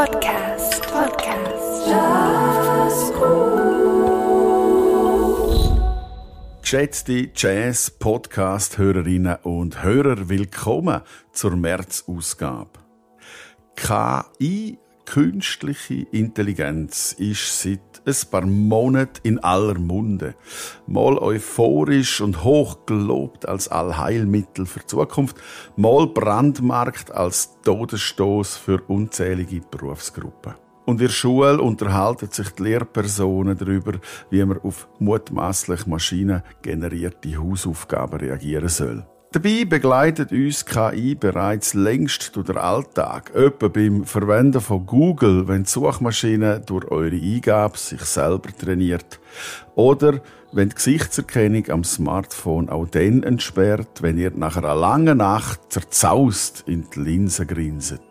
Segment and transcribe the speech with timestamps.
[0.00, 0.80] Podcast.
[0.90, 1.86] Podcast.
[1.86, 3.60] Jazzcool.
[6.62, 11.02] Geschätzte Jazz-Podcast-Hörerinnen und Hörer, willkommen
[11.32, 12.70] zur März-Ausgabe.
[13.76, 14.78] KI,
[15.10, 20.36] künstliche Intelligenz, ist seit ein paar Monaten in aller Munde.
[20.86, 25.36] Mal euphorisch und hoch gelobt als Allheilmittel für die Zukunft,
[25.74, 30.54] mal brandmarkt als Todesstoß für unzählige Berufsgruppen.
[30.86, 33.94] Und in der Schule unterhalten sich die Lehrpersonen darüber,
[34.30, 39.04] wie man auf mutmaßlich maschinengenerierte Hausaufgaben reagieren soll.
[39.32, 43.30] Dabei begleitet uns KI bereits längst durch den Alltag.
[43.32, 49.20] Etwa beim Verwenden von Google, wenn die Suchmaschine durch eure Eingabe sich selber trainiert.
[49.76, 50.20] Oder
[50.50, 56.64] wenn die Gesichtserkennung am Smartphone auch dann entsperrt, wenn ihr nach einer langen Nacht zerzaust
[56.66, 58.09] in die Linse grinset.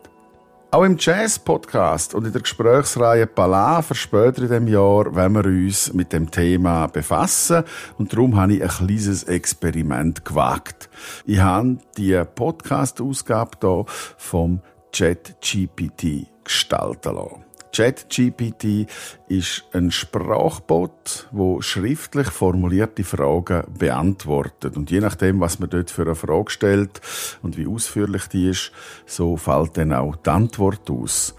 [0.72, 5.92] Auch im Jazz-Podcast und in der Gesprächsreihe Palaver später in dem Jahr wenn wir uns
[5.92, 7.64] mit dem Thema befassen
[7.98, 10.88] und darum habe ich ein kleines Experiment gewagt.
[11.26, 13.84] Ich habe die Podcast-Ausgabe hier
[14.16, 14.60] vom
[14.92, 17.49] ChatGPT gestalten lassen.
[17.72, 18.86] ChatGPT
[19.28, 24.76] ist ein Sprachbot, wo schriftlich formulierte Fragen beantwortet.
[24.76, 27.00] Und je nachdem, was man dort für eine Frage stellt
[27.42, 28.72] und wie ausführlich die ist,
[29.06, 31.34] so fällt dann auch die Antwort aus.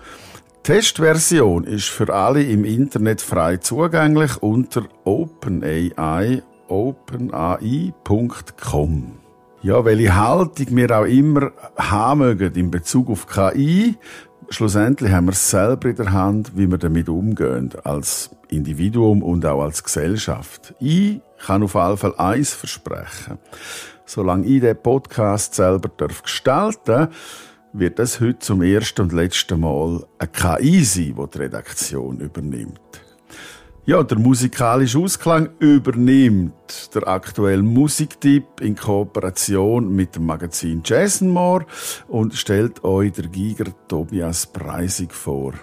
[0.58, 7.92] Die Testversion ist für alle im Internet frei zugänglich unter OpenAI, openai.com.
[9.64, 13.96] Ja, welche Haltung wir auch immer haben mögen in Bezug auf KI,
[14.52, 19.46] schlussendlich haben wir es selber in der Hand, wie wir damit umgehen, als Individuum und
[19.46, 20.74] auch als Gesellschaft.
[20.80, 23.40] Ich kann auf jeden Fall eins versprechen.
[24.06, 27.08] Solange ich den Podcast selber darf gestalten
[27.74, 32.80] wird es heute zum ersten und letzten Mal eine KI sein, die die Redaktion übernimmt.
[33.84, 41.66] Ja, der musikalische Ausklang übernimmt der aktuelle Musiktipp in Kooperation mit dem Magazin Jazzmore
[42.08, 45.53] und stellt euch der Giger Tobias Preisig vor.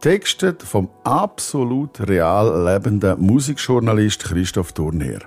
[0.00, 5.20] Textet vom absolut real lebenden Musikjournalist Christoph Thurnherr.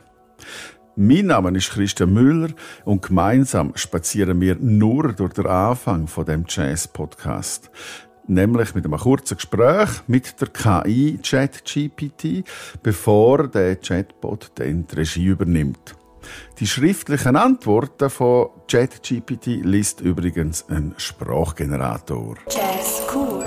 [0.96, 2.50] Mein Name ist Christian Müller
[2.84, 7.70] und gemeinsam spazieren wir nur durch den Anfang von dem Jazz Podcast
[8.28, 12.44] nämlich mit einem kurzen Gespräch mit der KI ChatGPT,
[12.82, 15.96] bevor der Chatbot dann die Regie übernimmt.
[16.60, 22.36] Die schriftlichen Antworten von ChatGPT liest übrigens ein Sprachgenerator.
[22.50, 23.46] Jazz Cool.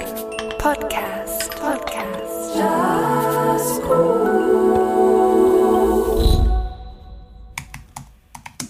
[0.59, 1.51] Podcast.
[1.59, 2.57] Podcast.
[2.57, 4.27] Jazz Cool.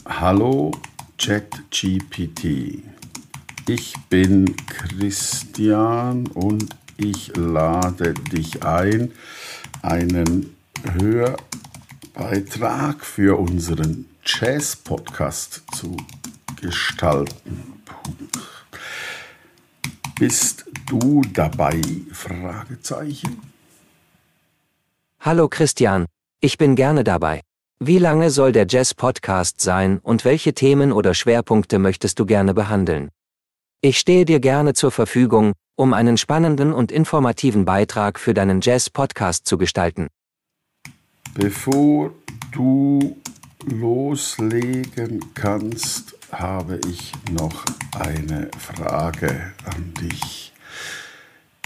[0.09, 0.71] Hallo
[1.19, 2.96] ChatGPT.
[3.69, 9.11] Ich bin Christian und ich lade dich ein,
[9.83, 10.55] einen
[12.15, 15.97] Hörbeitrag für unseren Jazz-Podcast zu
[16.61, 17.83] gestalten.
[20.17, 21.81] Bist du dabei?
[25.19, 26.07] Hallo Christian,
[26.41, 27.41] ich bin gerne dabei.
[27.81, 33.11] Wie lange soll der Jazz-Podcast sein und welche Themen oder Schwerpunkte möchtest du gerne behandeln?
[33.83, 39.47] Ich stehe dir gerne zur Verfügung, um einen spannenden und informativen Beitrag für deinen Jazz-Podcast
[39.47, 40.09] zu gestalten.
[41.35, 42.13] Bevor
[42.53, 43.17] du
[43.67, 47.65] loslegen kannst, habe ich noch
[47.99, 50.53] eine Frage an dich.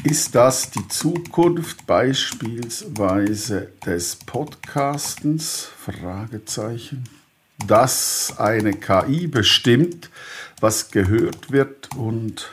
[0.02, 5.68] Ist das die Zukunft beispielsweise des Podcastens?
[5.78, 7.04] Fragezeichen.
[7.66, 10.09] Dass eine KI bestimmt,
[10.60, 12.50] was gehört wird und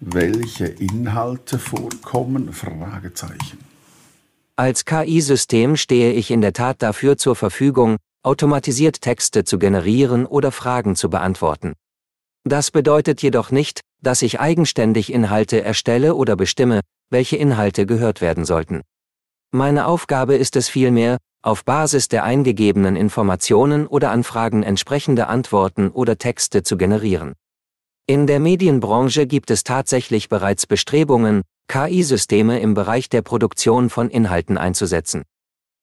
[0.00, 2.52] welche Inhalte vorkommen?
[2.52, 3.58] Fragezeichen.
[4.56, 10.52] Als KI-System stehe ich in der Tat dafür zur Verfügung, automatisiert Texte zu generieren oder
[10.52, 11.74] Fragen zu beantworten.
[12.44, 16.80] Das bedeutet jedoch nicht, dass ich eigenständig Inhalte erstelle oder bestimme,
[17.10, 18.82] welche Inhalte gehört werden sollten.
[19.50, 26.18] Meine Aufgabe ist es vielmehr, auf Basis der eingegebenen Informationen oder Anfragen entsprechende Antworten oder
[26.18, 27.34] Texte zu generieren.
[28.06, 34.58] In der Medienbranche gibt es tatsächlich bereits Bestrebungen, KI-Systeme im Bereich der Produktion von Inhalten
[34.58, 35.22] einzusetzen.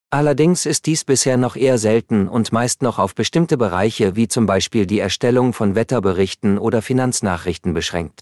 [0.10, 4.46] Allerdings ist dies bisher noch eher selten und meist noch auf bestimmte Bereiche wie zum
[4.46, 8.22] Beispiel die Erstellung von Wetterberichten oder Finanznachrichten beschränkt.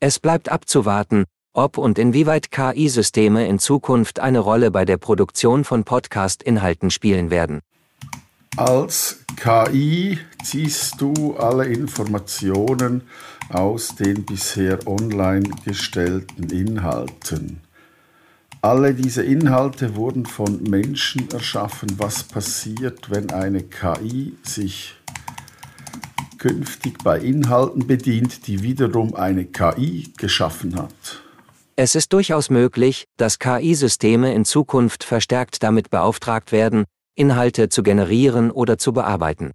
[0.00, 5.84] Es bleibt abzuwarten, ob und inwieweit KI-Systeme in Zukunft eine Rolle bei der Produktion von
[5.84, 7.60] Podcast-Inhalten spielen werden.
[8.56, 13.02] Als KI ziehst du alle Informationen
[13.48, 17.60] aus den bisher online gestellten Inhalten.
[18.62, 21.88] Alle diese Inhalte wurden von Menschen erschaffen.
[21.98, 24.94] Was passiert, wenn eine KI sich
[26.38, 31.23] künftig bei Inhalten bedient, die wiederum eine KI geschaffen hat?
[31.76, 36.84] Es ist durchaus möglich, dass KI-Systeme in Zukunft verstärkt damit beauftragt werden,
[37.16, 39.50] Inhalte zu generieren oder zu bearbeiten.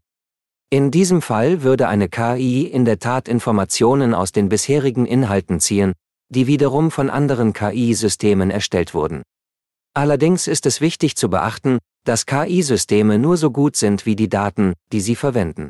[0.69, 5.93] In diesem Fall würde eine KI in der Tat Informationen aus den bisherigen Inhalten ziehen,
[6.27, 9.23] die wiederum von anderen KI-Systemen erstellt wurden.
[9.93, 14.73] Allerdings ist es wichtig zu beachten, dass KI-Systeme nur so gut sind wie die Daten,
[14.91, 15.69] die sie verwenden.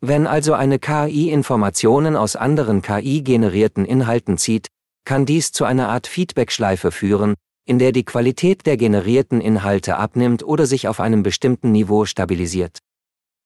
[0.00, 4.68] Wenn also eine KI Informationen aus anderen KI-generierten Inhalten zieht,
[5.04, 7.34] kann dies zu einer Art Feedbackschleife führen,
[7.64, 12.78] in der die Qualität der generierten Inhalte abnimmt oder sich auf einem bestimmten Niveau stabilisiert.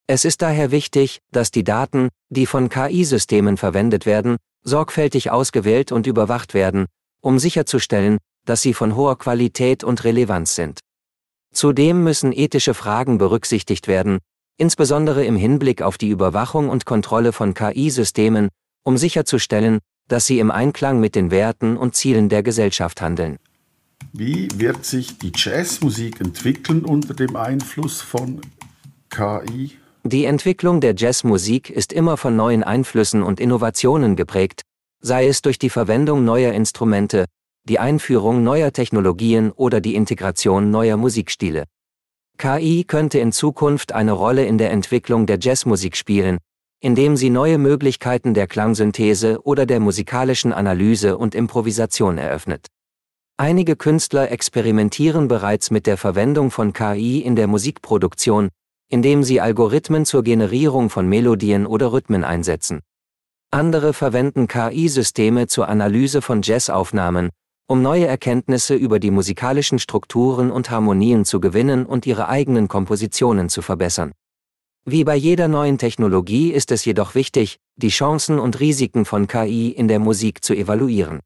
[0.07, 6.07] Es ist daher wichtig, dass die Daten, die von KI-Systemen verwendet werden, sorgfältig ausgewählt und
[6.07, 6.87] überwacht werden,
[7.21, 10.79] um sicherzustellen, dass sie von hoher Qualität und Relevanz sind.
[11.53, 14.19] Zudem müssen ethische Fragen berücksichtigt werden,
[14.57, 18.49] insbesondere im Hinblick auf die Überwachung und Kontrolle von KI-Systemen,
[18.83, 23.37] um sicherzustellen, dass sie im Einklang mit den Werten und Zielen der Gesellschaft handeln.
[24.11, 28.41] Wie wird sich die Jazzmusik entwickeln unter dem Einfluss von
[29.09, 29.71] KI?
[30.03, 34.63] Die Entwicklung der Jazzmusik ist immer von neuen Einflüssen und Innovationen geprägt,
[34.99, 37.25] sei es durch die Verwendung neuer Instrumente,
[37.63, 41.63] die Einführung neuer Technologien oder die Integration neuer Musikstile.
[42.37, 46.39] KI könnte in Zukunft eine Rolle in der Entwicklung der Jazzmusik spielen,
[46.83, 52.67] indem sie neue Möglichkeiten der Klangsynthese oder der musikalischen Analyse und Improvisation eröffnet.
[53.37, 58.49] Einige Künstler experimentieren bereits mit der Verwendung von KI in der Musikproduktion,
[58.89, 62.81] indem sie Algorithmen zur Generierung von Melodien oder Rhythmen einsetzen.
[63.49, 67.29] Andere verwenden KI-Systeme zur Analyse von Jazzaufnahmen,
[67.65, 73.47] um neue Erkenntnisse über die musikalischen Strukturen und Harmonien zu gewinnen und ihre eigenen Kompositionen
[73.47, 74.11] zu verbessern.
[74.85, 79.69] Wie bei jeder neuen Technologie ist es jedoch wichtig, die Chancen und Risiken von KI
[79.69, 81.21] in der Musik zu evaluieren.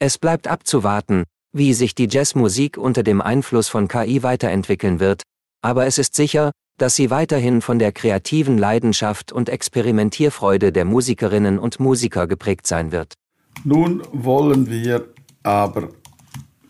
[0.00, 1.22] Es bleibt abzuwarten,
[1.52, 5.22] wie sich die Jazzmusik unter dem Einfluss von KI weiterentwickeln wird,
[5.62, 11.60] aber es ist sicher, dass sie weiterhin von der kreativen Leidenschaft und Experimentierfreude der Musikerinnen
[11.60, 13.14] und Musiker geprägt sein wird.
[13.62, 15.06] Nun wollen wir
[15.44, 15.90] aber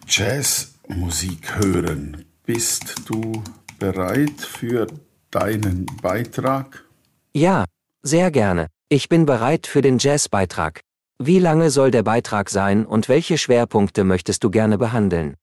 [0.07, 2.27] Jazzmusik hören.
[2.45, 3.43] Bist du
[3.79, 4.87] bereit für
[5.31, 6.85] deinen Beitrag?
[7.33, 7.65] Ja,
[8.03, 8.67] sehr gerne.
[8.89, 10.81] Ich bin bereit für den Jazzbeitrag.
[11.19, 15.37] Wie lange soll der Beitrag sein und welche Schwerpunkte möchtest du gerne behandeln?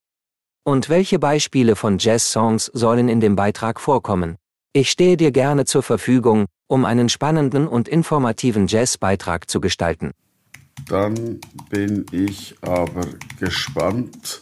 [0.64, 4.36] Und welche Beispiele von Jazz-Songs sollen in dem Beitrag vorkommen?
[4.74, 10.12] Ich stehe dir gerne zur Verfügung, um einen spannenden und informativen Jazzbeitrag zu gestalten.
[10.88, 11.40] Dann
[11.70, 13.08] bin ich aber
[13.40, 14.42] gespannt.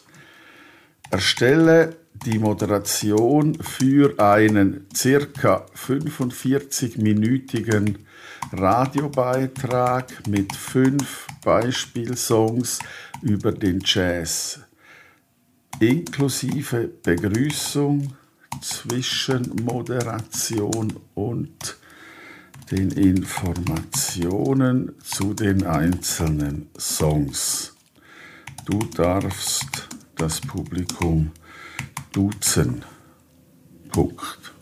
[1.12, 7.98] Erstelle die Moderation für einen circa 45-minütigen
[8.52, 12.80] Radiobeitrag mit fünf Beispielsongs
[13.22, 14.62] über den Jazz,
[15.80, 18.14] inklusive Begrüßung,
[18.62, 21.76] Zwischenmoderation und
[22.72, 27.74] den Informationen zu den einzelnen Songs.
[28.66, 31.32] Du darfst das Publikum
[32.16, 32.86] duzen.
[33.92, 34.54] Punkt.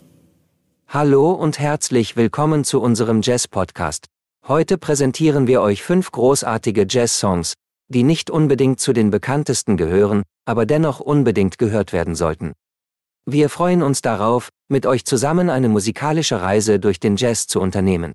[0.88, 4.06] Hallo und herzlich willkommen zu unserem Jazz-Podcast.
[4.48, 7.54] Heute präsentieren wir euch fünf großartige Jazz-Songs,
[7.86, 12.54] die nicht unbedingt zu den bekanntesten gehören, aber dennoch unbedingt gehört werden sollten.
[13.24, 18.14] Wir freuen uns darauf, mit euch zusammen eine musikalische Reise durch den Jazz zu unternehmen.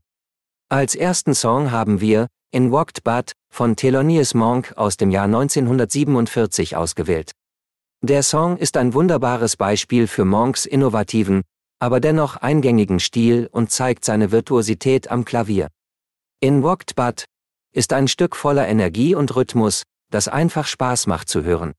[0.68, 6.76] Als ersten Song haben wir In Walked But von Thelonious Monk aus dem Jahr 1947
[6.76, 7.32] ausgewählt.
[8.02, 11.42] Der Song ist ein wunderbares Beispiel für Monks innovativen,
[11.80, 15.68] aber dennoch eingängigen Stil und zeigt seine Virtuosität am Klavier.
[16.40, 17.26] In Walked But
[17.74, 21.74] ist ein Stück voller Energie und Rhythmus, das einfach Spaß macht zu hören.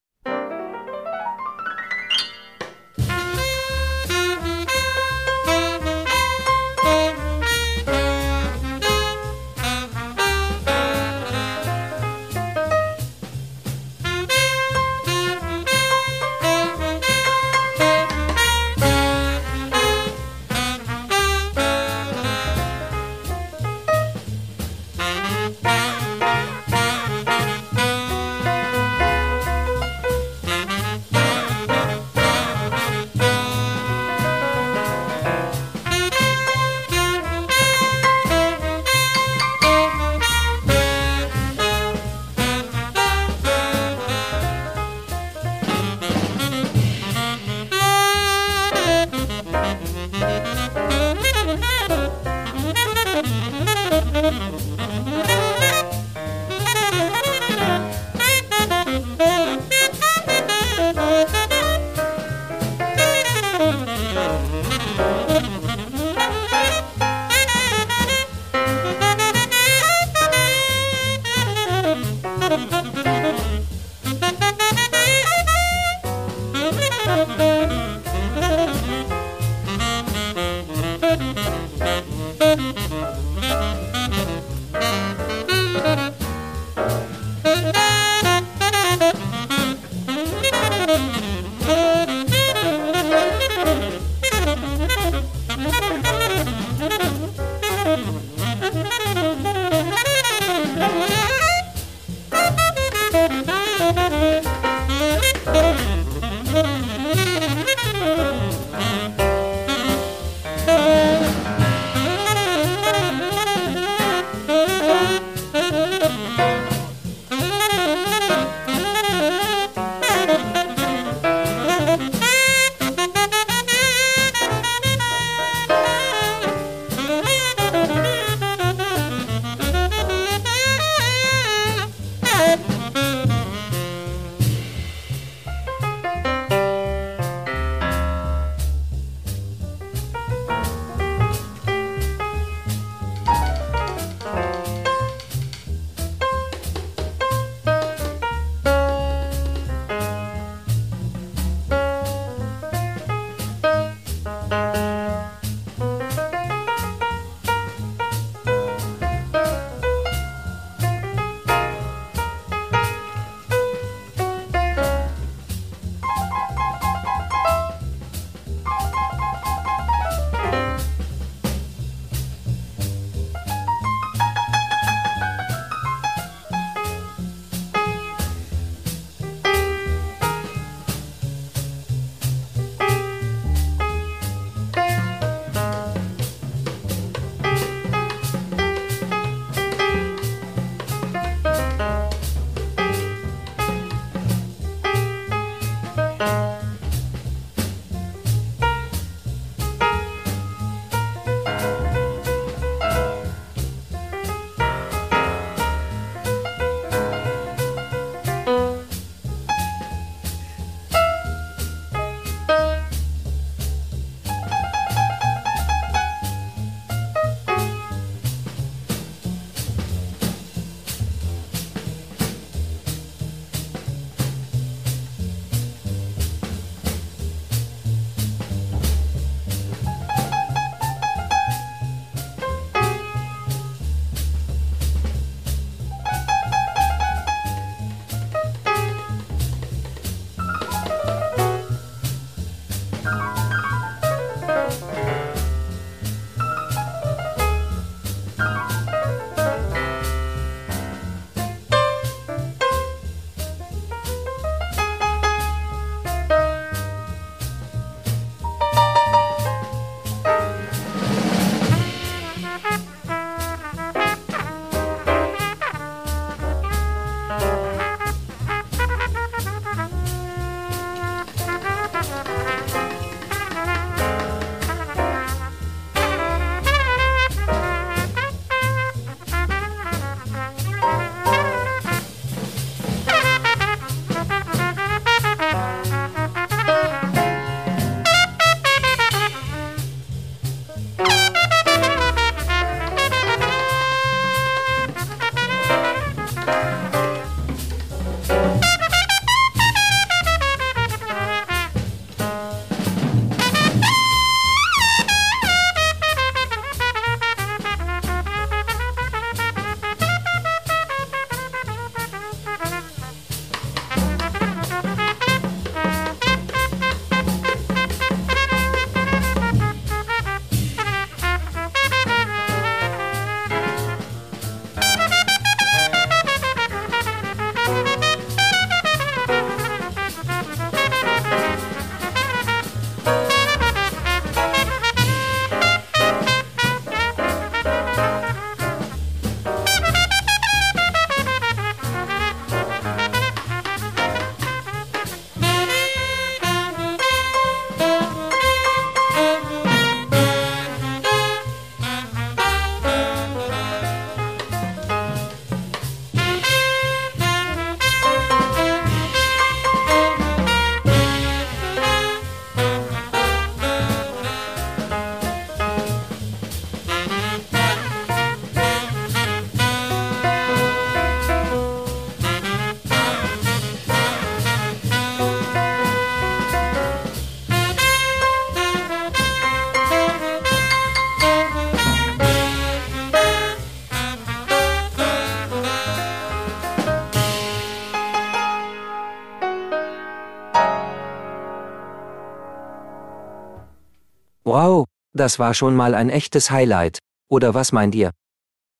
[395.20, 396.98] Das war schon mal ein echtes Highlight,
[397.28, 398.10] oder was meint ihr?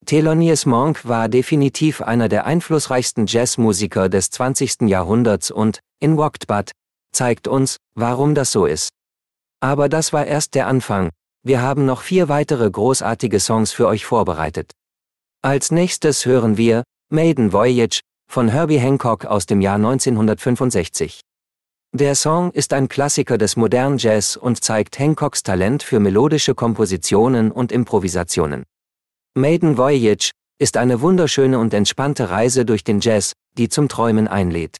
[0.06, 4.88] Thelonious Monk war definitiv einer der einflussreichsten Jazzmusiker des 20.
[4.88, 6.72] Jahrhunderts und, in Walked But,
[7.12, 8.88] zeigt uns, warum das so ist.
[9.60, 11.10] Aber das war erst der Anfang,
[11.42, 14.72] wir haben noch vier weitere großartige Songs für euch vorbereitet.
[15.42, 21.20] Als nächstes hören wir Maiden Voyage von Herbie Hancock aus dem Jahr 1965.
[21.92, 27.50] Der Song ist ein Klassiker des modernen Jazz und zeigt Hancocks Talent für melodische Kompositionen
[27.50, 28.62] und Improvisationen.
[29.34, 30.30] Maiden Voyage
[30.60, 34.76] ist eine wunderschöne und entspannte Reise durch den Jazz, die zum Träumen einlädt.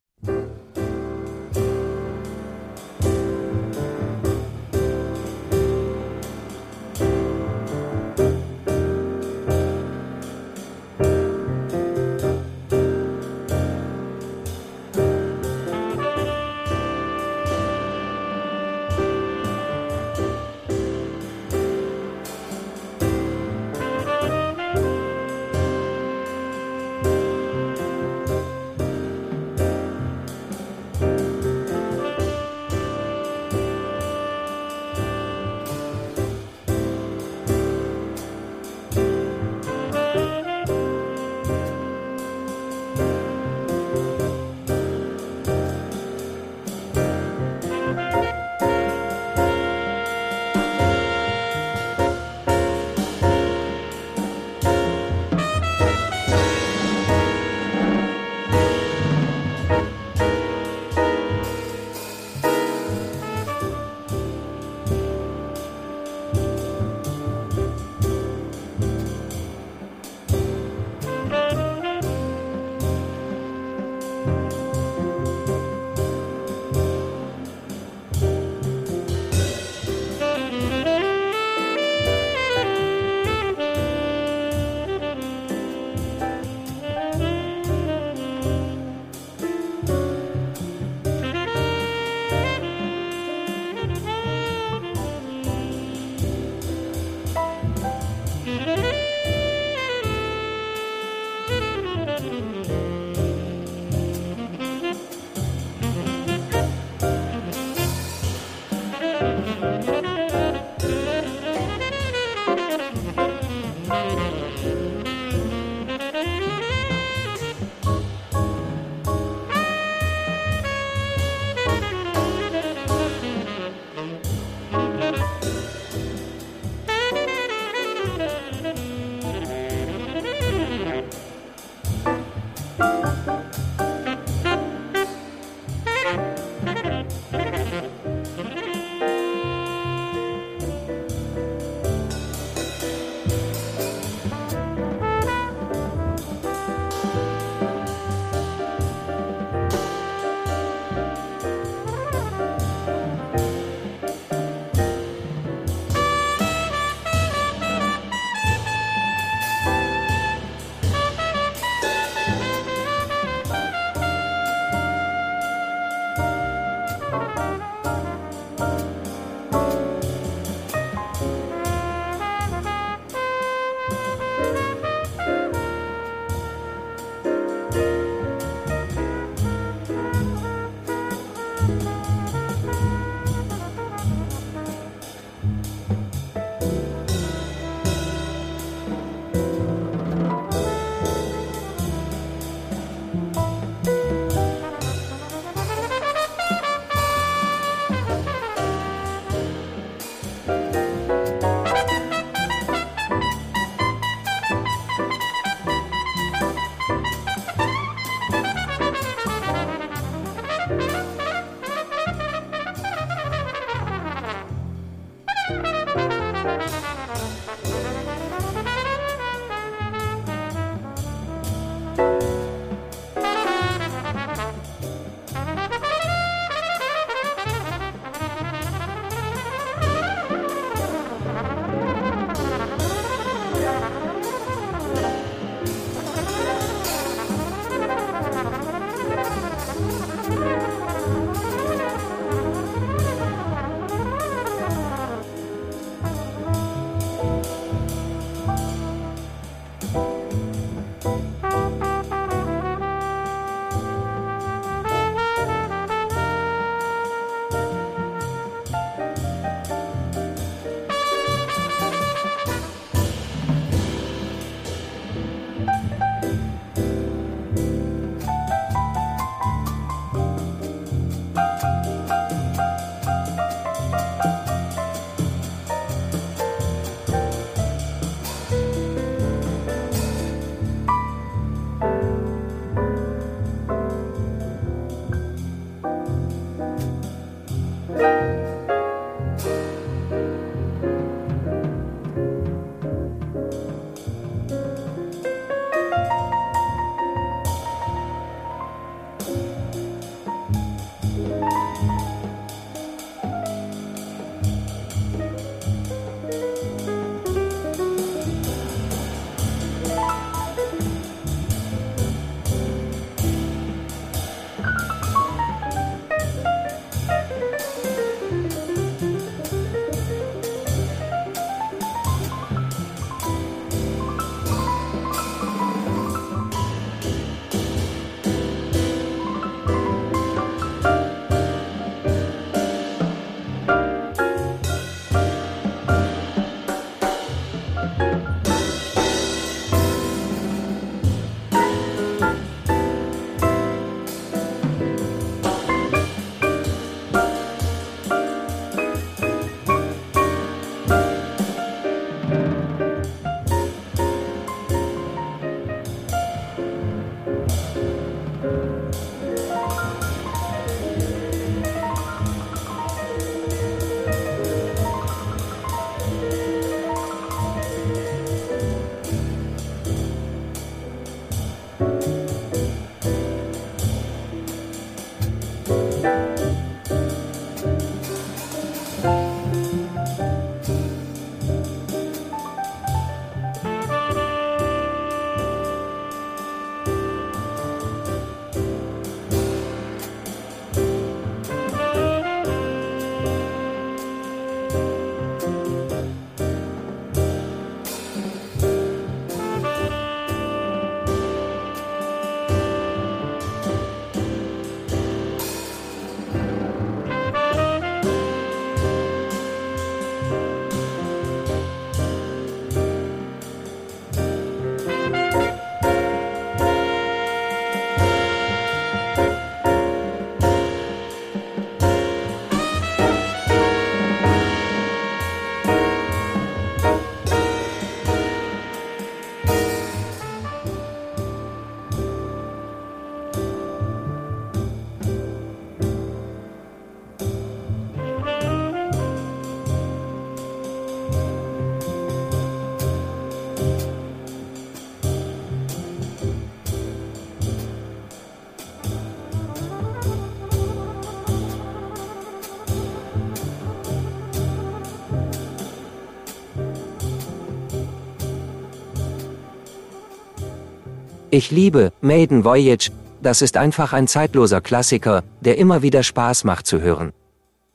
[461.33, 462.91] Ich liebe Maiden Voyage,
[463.23, 467.13] das ist einfach ein zeitloser Klassiker, der immer wieder Spaß macht zu hören.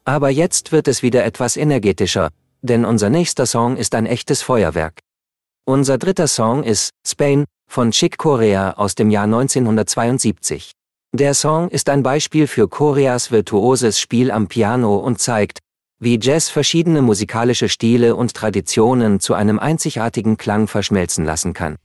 [0.03, 4.99] Aber jetzt wird es wieder etwas energetischer, denn unser nächster Song ist ein echtes Feuerwerk.
[5.63, 10.73] Unser dritter Song ist Spain von Chick Corea aus dem Jahr 1972.
[11.13, 15.59] Der Song ist ein Beispiel für Koreas virtuoses Spiel am Piano und zeigt,
[15.97, 21.77] wie Jazz verschiedene musikalische Stile und Traditionen zu einem einzigartigen Klang verschmelzen lassen kann.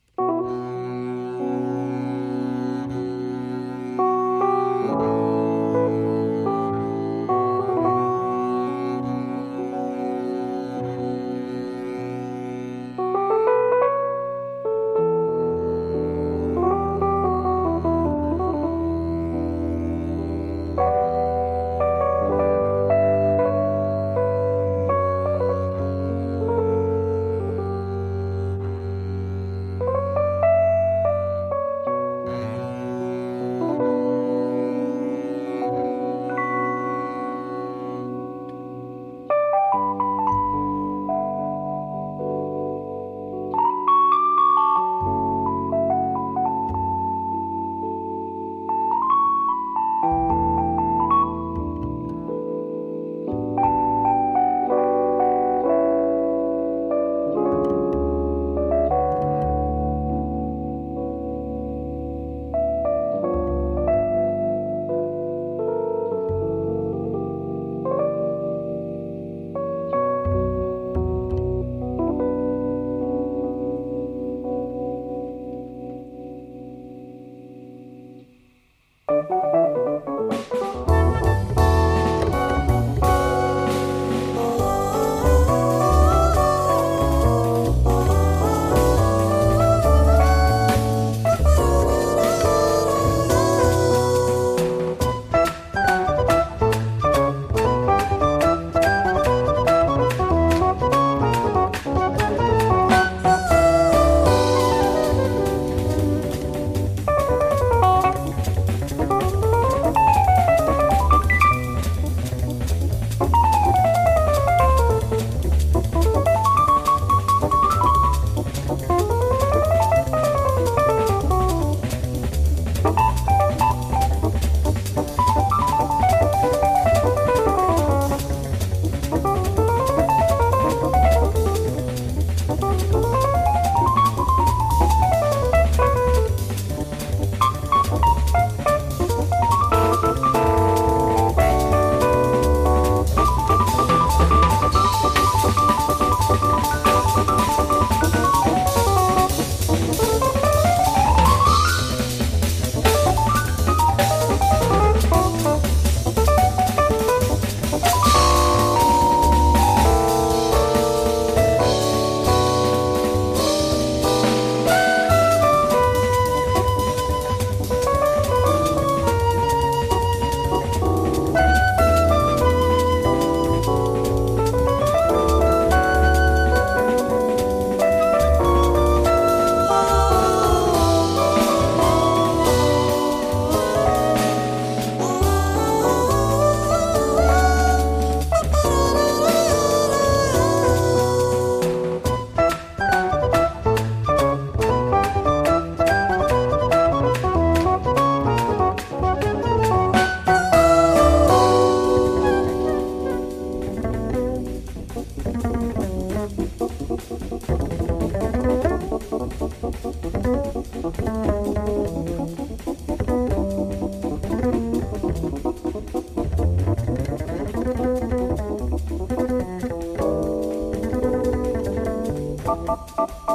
[222.80, 223.29] Música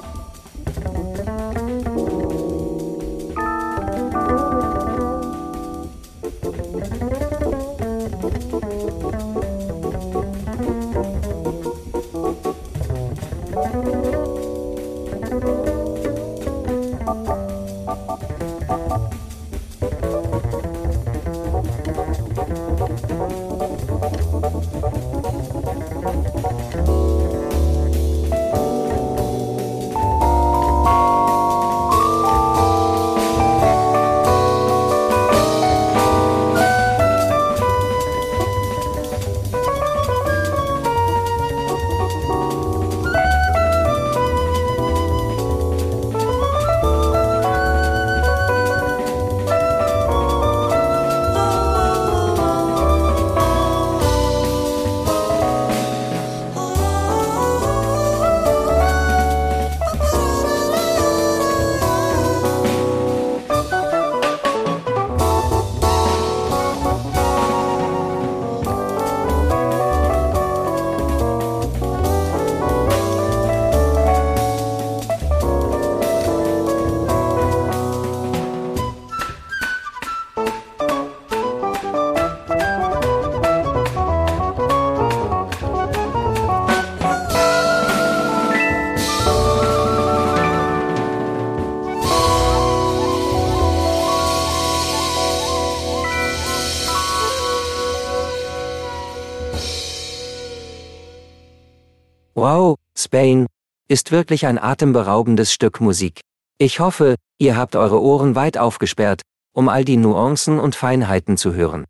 [102.48, 103.48] Wow, Spain,
[103.88, 106.22] ist wirklich ein atemberaubendes Stück Musik.
[106.60, 109.24] Ich hoffe, ihr habt eure Ohren weit aufgesperrt,
[109.56, 111.86] um all die Nuancen und Feinheiten zu hören.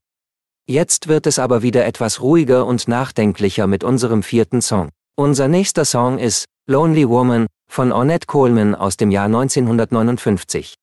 [0.65, 4.91] Jetzt wird es aber wieder etwas ruhiger und nachdenklicher mit unserem vierten Song.
[5.17, 10.75] Unser nächster Song ist Lonely Woman von Ornette Coleman aus dem Jahr 1959.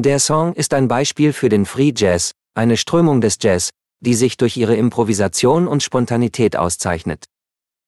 [0.00, 4.36] Der Song ist ein Beispiel für den Free Jazz, eine Strömung des Jazz, die sich
[4.36, 7.26] durch ihre Improvisation und Spontanität auszeichnet.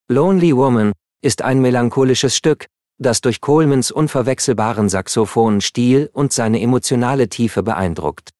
[0.08, 2.66] Lonely Woman ist ein melancholisches Stück,
[2.98, 8.30] das durch Colemans unverwechselbaren Saxophon-Stil und seine emotionale Tiefe beeindruckt.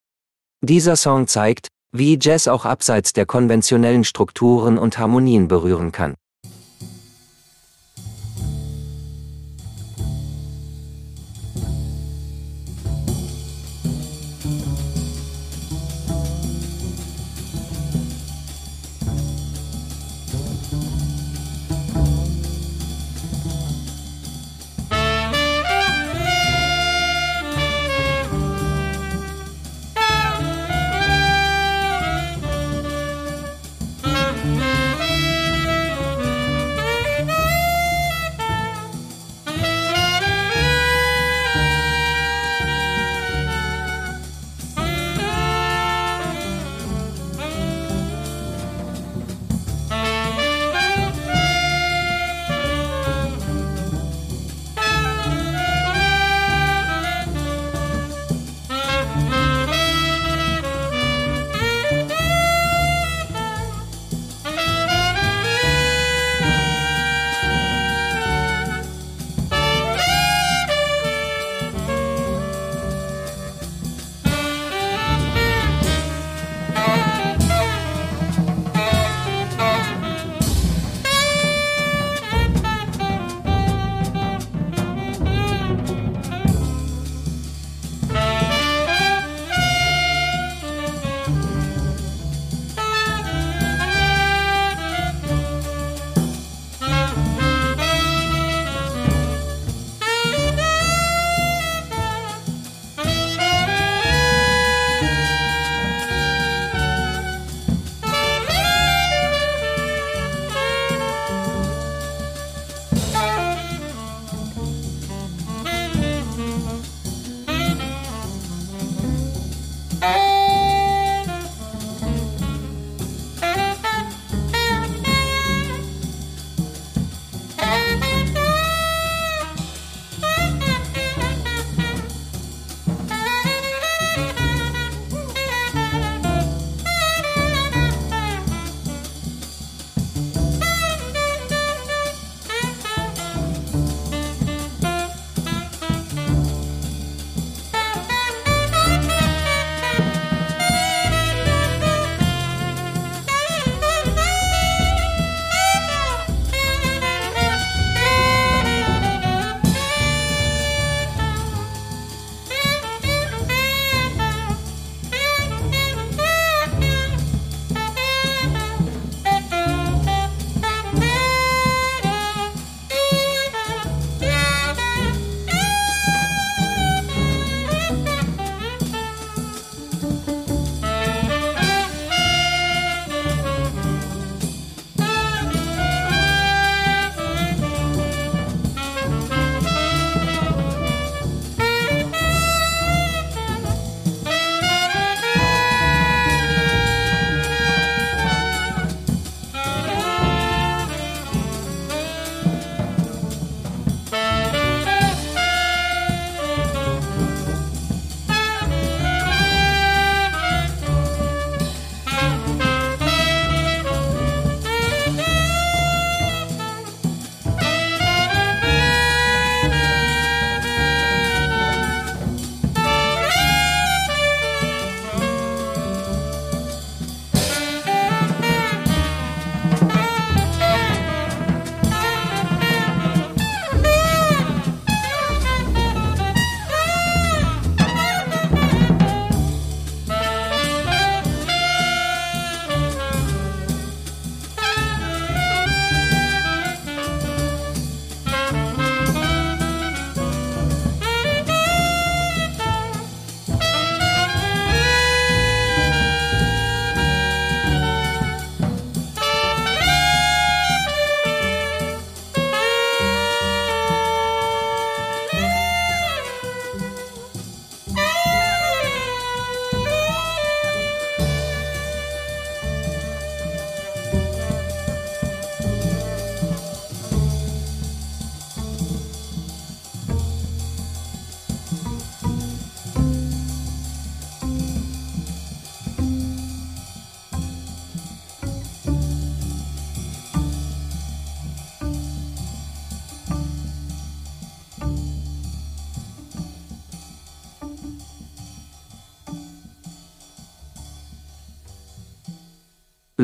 [0.60, 6.14] Dieser Song zeigt, wie Jazz auch abseits der konventionellen Strukturen und Harmonien berühren kann.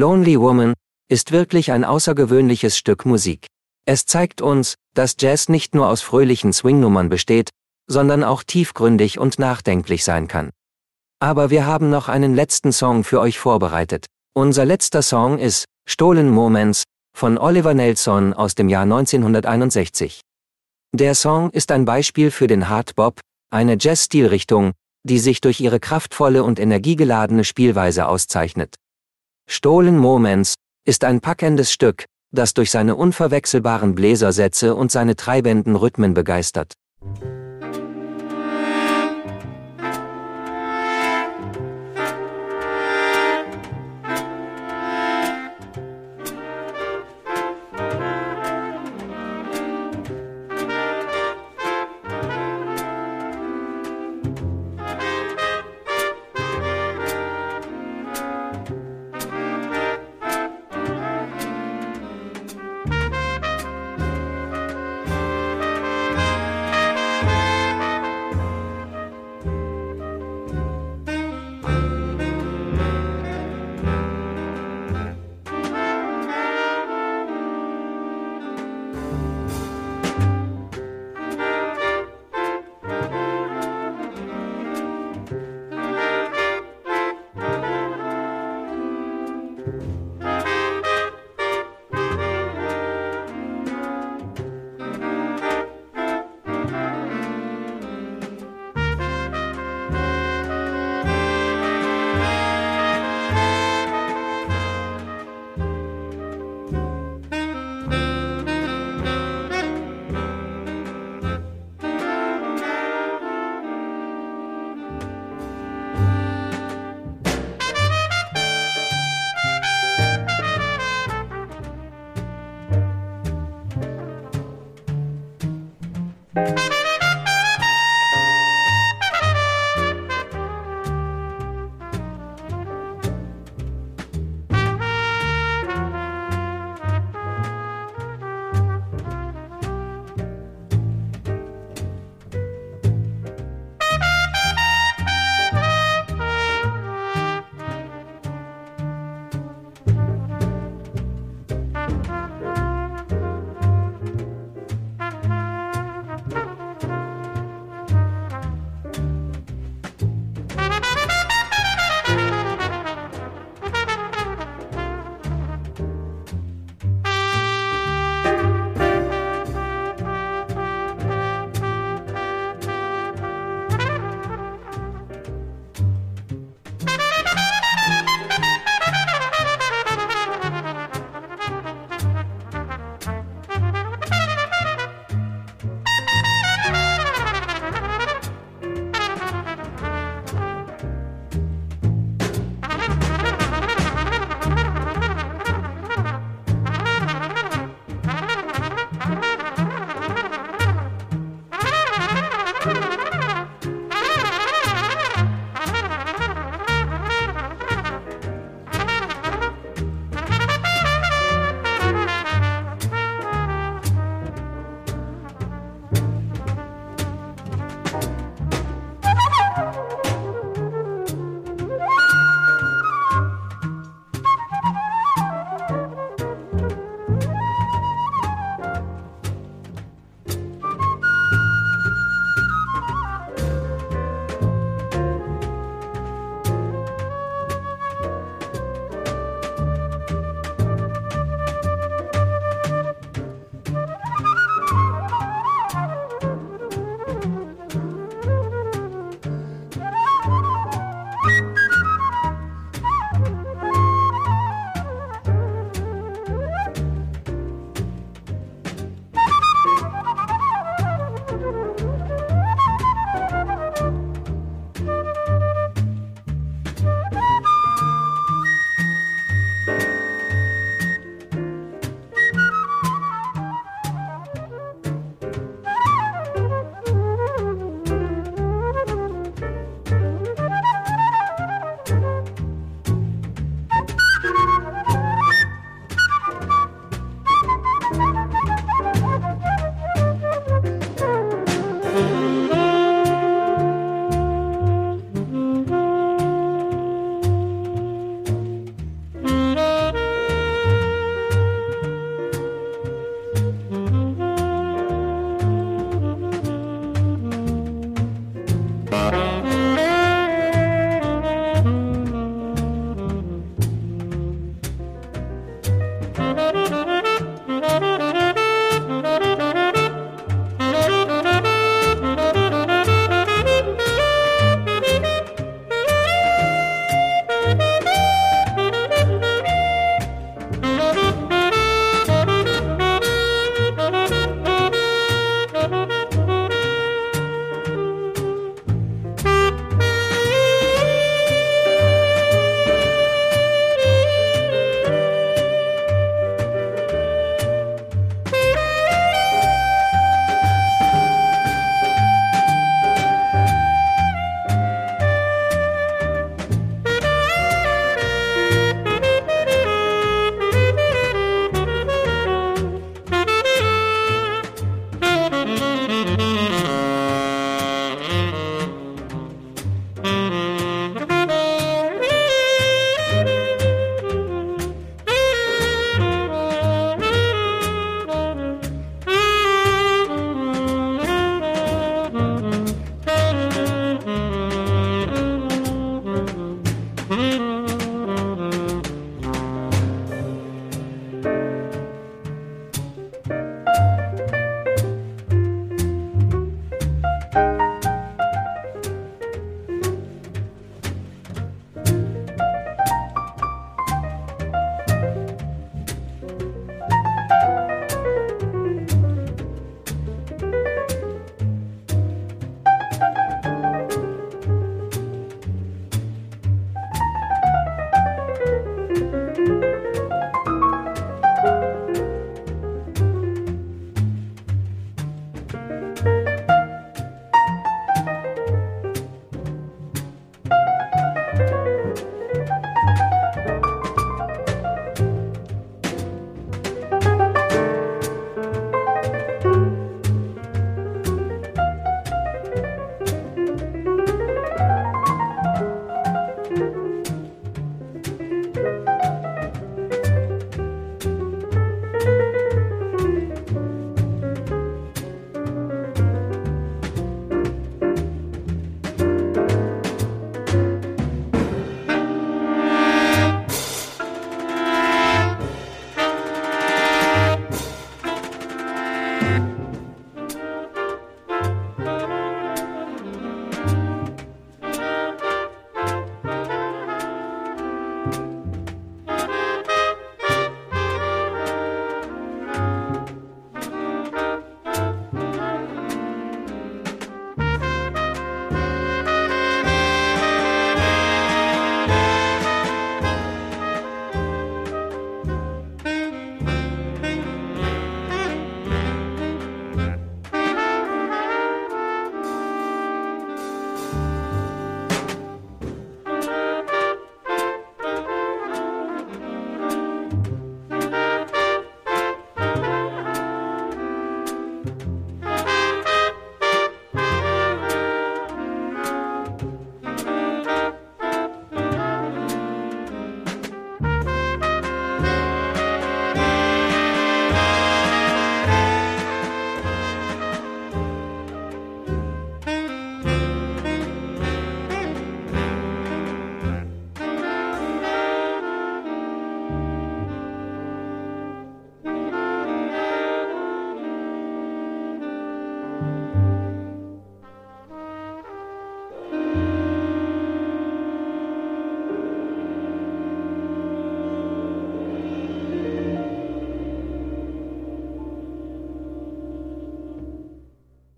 [0.05, 0.74] Lonely Woman
[1.11, 3.46] ist wirklich ein außergewöhnliches Stück Musik.
[3.86, 7.48] Es zeigt uns, dass Jazz nicht nur aus fröhlichen Swingnummern besteht,
[7.86, 10.50] sondern auch tiefgründig und nachdenklich sein kann.
[11.20, 14.05] Aber wir haben noch einen letzten Song für euch vorbereitet.
[14.34, 16.82] Unser letzter Song ist Stolen Moments
[17.16, 20.20] von Oliver Nelson aus dem Jahr 1961.
[20.94, 26.44] Der Song ist ein Beispiel für den Hardbop, eine Jazz-Stilrichtung, die sich durch ihre kraftvolle
[26.44, 28.74] und energiegeladene Spielweise auszeichnet.
[29.47, 30.55] Stolen Moments
[30.86, 36.72] ist ein packendes Stück, das durch seine unverwechselbaren Bläsersätze und seine treibenden Rhythmen begeistert.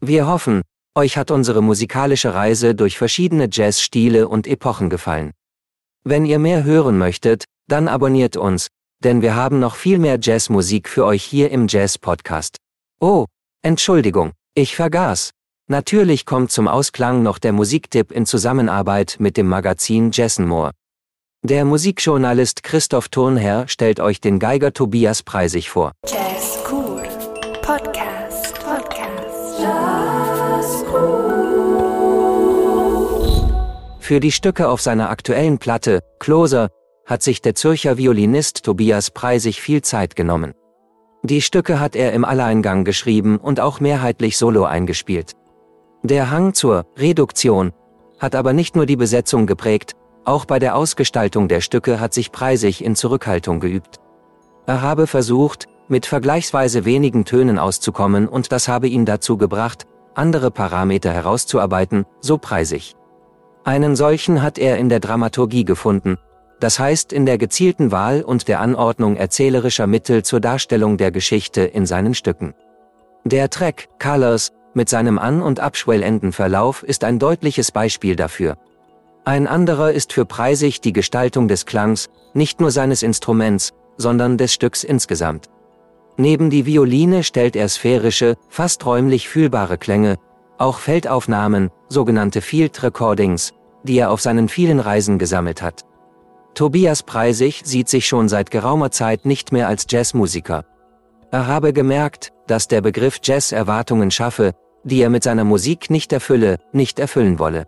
[0.09, 0.63] Wir hoffen,
[0.97, 5.33] euch hat unsere musikalische Reise durch verschiedene Jazzstile und Epochen gefallen.
[6.05, 8.69] Wenn ihr mehr hören möchtet, dann abonniert uns,
[9.03, 12.59] denn wir haben noch viel mehr Jazzmusik für euch hier im Jazz Podcast.
[13.01, 13.25] Oh,
[13.63, 15.31] Entschuldigung, ich vergaß.
[15.69, 20.71] Natürlich kommt zum Ausklang noch der Musiktipp in Zusammenarbeit mit dem Magazin Jessenmoor.
[21.43, 25.91] Der Musikjournalist Christoph Thurnherr stellt euch den Geiger Tobias Preisig vor.
[26.07, 26.63] Jazz
[27.61, 28.16] Podcast.
[34.07, 36.69] Für die Stücke auf seiner aktuellen Platte, Closer,
[37.07, 40.55] hat sich der Zürcher Violinist Tobias Preisig viel Zeit genommen.
[41.25, 45.33] Die Stücke hat er im Alleingang geschrieben und auch mehrheitlich solo eingespielt.
[46.05, 47.73] Der Hang zur Reduktion
[48.21, 49.95] hat aber nicht nur die Besetzung geprägt,
[50.25, 53.97] auch bei der Ausgestaltung der Stücke hat sich Preisig in Zurückhaltung geübt.
[54.67, 60.51] Er habe versucht, mit vergleichsweise wenigen Tönen auszukommen und das habe ihn dazu gebracht, andere
[60.51, 62.95] Parameter herauszuarbeiten, so Preisig.
[63.65, 66.19] Einen solchen hat er in der Dramaturgie gefunden,
[66.61, 71.63] das heißt in der gezielten Wahl und der Anordnung erzählerischer Mittel zur Darstellung der Geschichte
[71.63, 72.55] in seinen Stücken.
[73.25, 78.57] Der Track Colors mit seinem An- und abschwellenden Verlauf ist ein deutliches Beispiel dafür.
[79.25, 84.53] Ein anderer ist für Preisig die Gestaltung des Klangs, nicht nur seines Instruments, sondern des
[84.53, 85.49] Stücks insgesamt.
[86.19, 90.17] Neben die Violine stellt er sphärische, fast räumlich fühlbare Klänge,
[90.59, 93.53] auch Feldaufnahmen, sogenannte Field Recordings,
[93.83, 95.85] die er auf seinen vielen Reisen gesammelt hat.
[96.55, 100.65] Tobias Preisig sieht sich schon seit geraumer Zeit nicht mehr als Jazzmusiker.
[101.31, 104.53] Er habe gemerkt, dass der Begriff Jazz Erwartungen schaffe,
[104.85, 107.67] die er mit seiner Musik nicht erfülle, nicht erfüllen wolle.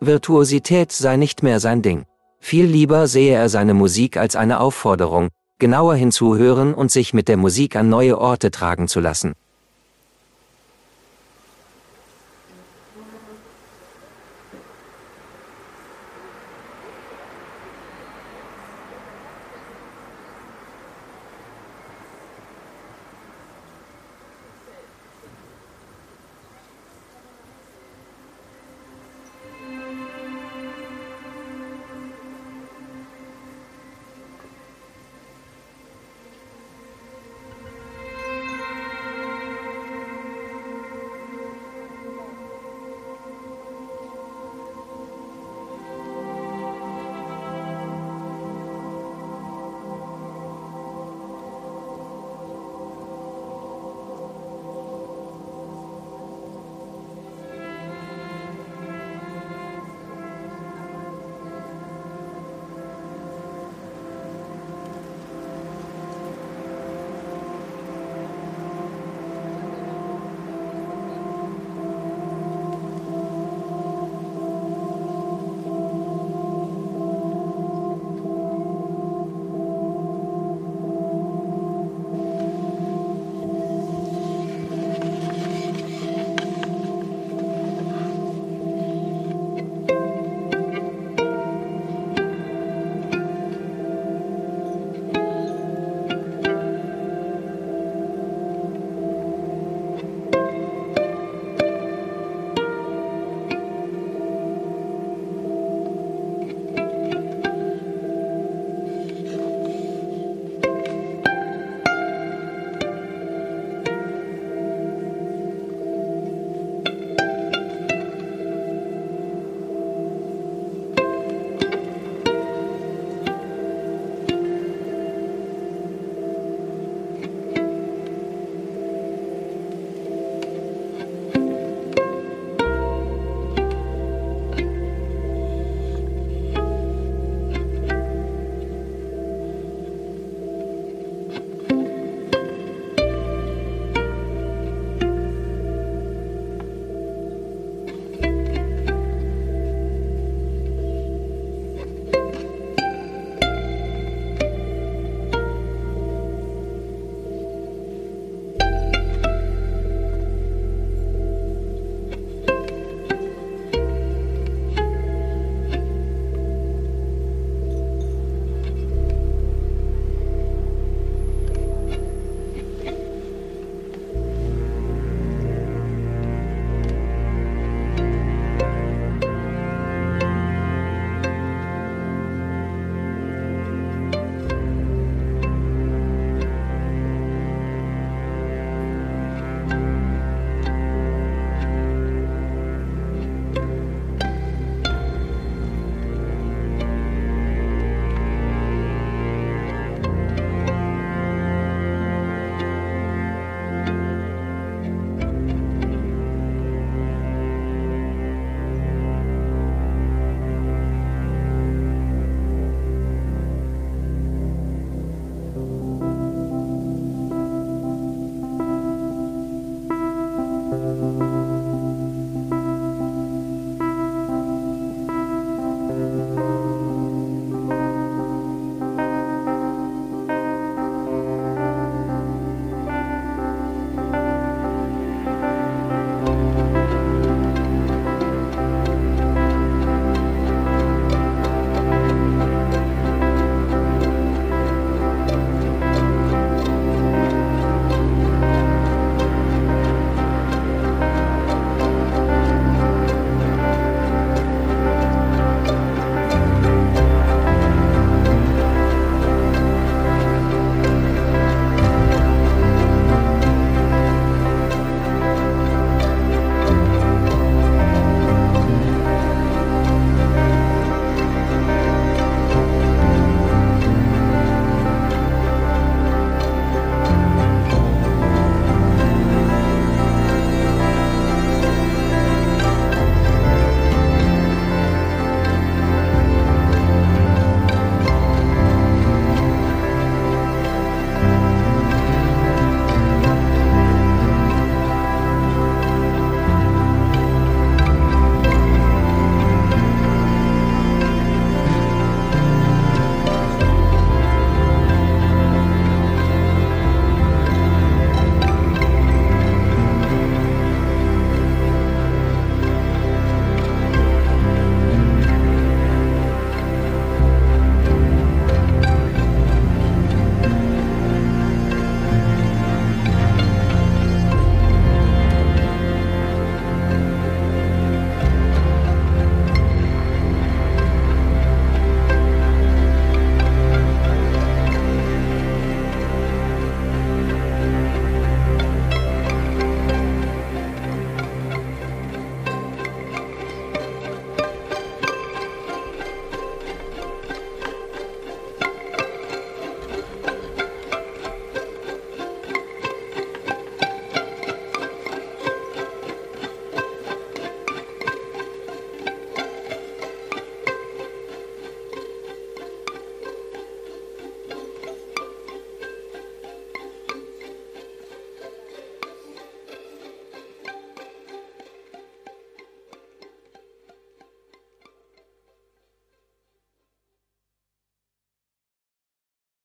[0.00, 2.04] Virtuosität sei nicht mehr sein Ding.
[2.40, 5.28] Viel lieber sehe er seine Musik als eine Aufforderung,
[5.60, 9.34] genauer hinzuhören und sich mit der Musik an neue Orte tragen zu lassen.